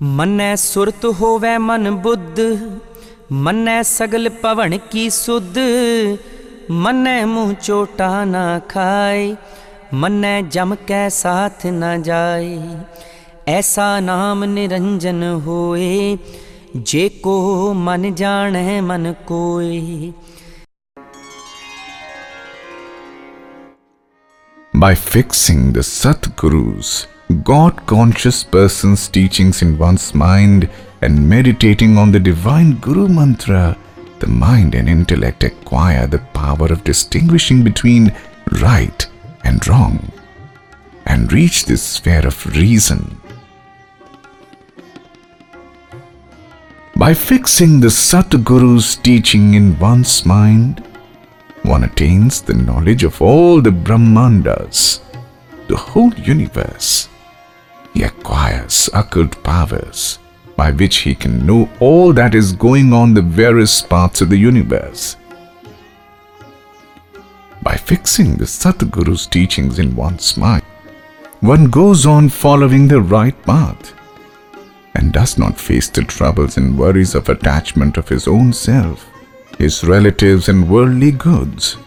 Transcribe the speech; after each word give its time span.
मनै 0.00 0.44
सुरत 0.56 1.02
होवे 1.16 1.56
मन 1.60 1.88
बुद्ध 2.04 2.44
मन 3.46 3.66
सगल 3.84 4.28
पवन 4.42 4.76
की 4.92 5.02
सुध 5.10 5.58
मन 6.84 7.08
मुँह 7.28 7.52
चोटा 7.56 8.08
ना 8.24 8.44
खाए 8.70 9.26
मन 9.94 10.22
जम 10.52 10.74
के 10.90 11.02
साथ 11.10 11.66
न 11.66 11.92
जाए 12.02 12.80
ऐसा 13.58 13.90
नाम 14.00 14.44
निरंजन 14.54 15.22
होए 15.46 16.18
जे 16.76 17.08
को 17.22 17.38
मन 17.84 18.14
जाने 18.14 18.80
मन 18.80 19.14
कोए 19.28 20.12
By 24.74 24.94
fixing 24.96 25.72
the 25.72 25.82
Satgurus 25.84 27.06
God 27.30 27.86
conscious 27.86 28.42
person's 28.42 29.06
teachings 29.06 29.62
in 29.62 29.78
one's 29.78 30.14
mind 30.14 30.68
and 31.00 31.28
meditating 31.28 31.96
on 31.96 32.10
the 32.10 32.18
divine 32.18 32.78
Guru 32.78 33.06
mantra, 33.06 33.78
the 34.18 34.26
mind 34.26 34.74
and 34.74 34.88
intellect 34.88 35.44
acquire 35.44 36.08
the 36.08 36.18
power 36.34 36.66
of 36.66 36.82
distinguishing 36.82 37.62
between 37.62 38.12
right 38.60 39.06
and 39.44 39.64
wrong 39.68 40.10
and 41.06 41.32
reach 41.32 41.66
the 41.66 41.76
sphere 41.76 42.26
of 42.26 42.46
reason. 42.56 43.20
By 46.96 47.14
fixing 47.14 47.78
the 47.78 47.90
Satguru's 47.90 48.96
teaching 48.96 49.54
in 49.54 49.78
one's 49.78 50.26
mind, 50.26 50.84
one 51.62 51.84
attains 51.84 52.42
the 52.42 52.54
knowledge 52.54 53.04
of 53.04 53.22
all 53.22 53.62
the 53.62 53.70
Brahmandas, 53.70 55.00
the 55.68 55.76
whole 55.76 56.12
universe. 56.14 57.09
He 57.94 58.02
acquires 58.02 58.88
occult 58.92 59.42
powers 59.42 60.18
by 60.56 60.70
which 60.72 60.98
he 60.98 61.14
can 61.14 61.46
know 61.46 61.70
all 61.80 62.12
that 62.12 62.34
is 62.34 62.52
going 62.52 62.92
on 62.92 63.14
the 63.14 63.22
various 63.22 63.80
parts 63.80 64.20
of 64.20 64.28
the 64.28 64.36
universe. 64.36 65.16
By 67.62 67.76
fixing 67.76 68.36
the 68.36 68.46
Satguru's 68.46 69.26
teachings 69.26 69.78
in 69.78 69.96
one's 69.96 70.36
mind, 70.36 70.64
one 71.40 71.70
goes 71.70 72.04
on 72.04 72.28
following 72.28 72.88
the 72.88 73.00
right 73.00 73.42
path 73.44 73.94
and 74.94 75.12
does 75.12 75.38
not 75.38 75.58
face 75.58 75.88
the 75.88 76.02
troubles 76.02 76.58
and 76.58 76.78
worries 76.78 77.14
of 77.14 77.28
attachment 77.28 77.96
of 77.96 78.08
his 78.08 78.28
own 78.28 78.52
self, 78.52 79.08
his 79.58 79.82
relatives, 79.84 80.48
and 80.48 80.68
worldly 80.68 81.12
goods. 81.12 81.78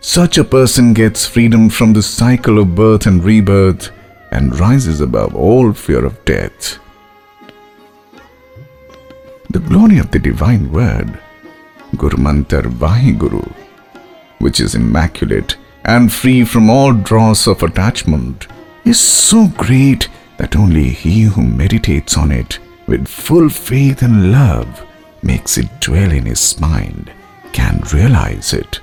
Such 0.00 0.36
a 0.36 0.44
person 0.44 0.92
gets 0.92 1.24
freedom 1.26 1.70
from 1.70 1.92
the 1.92 2.02
cycle 2.02 2.58
of 2.58 2.74
birth 2.74 3.06
and 3.06 3.24
rebirth 3.24 3.90
and 4.32 4.58
rises 4.58 5.00
above 5.00 5.34
all 5.34 5.72
fear 5.72 6.04
of 6.04 6.24
death. 6.24 6.78
The 9.50 9.60
glory 9.60 9.98
of 9.98 10.10
the 10.10 10.18
divine 10.18 10.72
word, 10.72 11.18
Guru 11.96 12.16
Mantar 12.16 12.62
Vahiguru, 12.62 13.46
which 14.38 14.60
is 14.60 14.74
immaculate 14.74 15.56
and 15.84 16.12
free 16.12 16.44
from 16.44 16.70
all 16.70 16.92
dross 16.92 17.46
of 17.46 17.62
attachment, 17.62 18.46
is 18.84 18.98
so 18.98 19.48
great 19.56 20.08
that 20.38 20.56
only 20.56 20.88
he 20.88 21.22
who 21.22 21.42
meditates 21.42 22.16
on 22.16 22.32
it 22.32 22.58
with 22.86 23.06
full 23.06 23.48
faith 23.48 24.02
and 24.02 24.32
love 24.32 24.84
makes 25.22 25.58
it 25.58 25.80
dwell 25.80 26.10
in 26.10 26.26
his 26.26 26.58
mind 26.60 27.12
can 27.52 27.80
realize 27.92 28.52
it 28.52 28.80